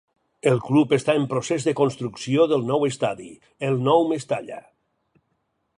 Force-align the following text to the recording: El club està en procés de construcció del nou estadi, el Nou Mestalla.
El 0.51 0.55
club 0.69 0.95
està 0.97 1.15
en 1.19 1.27
procés 1.33 1.67
de 1.67 1.73
construcció 1.81 2.47
del 2.53 2.67
nou 2.71 2.89
estadi, 2.89 3.31
el 3.69 3.79
Nou 3.91 4.09
Mestalla. 4.15 4.61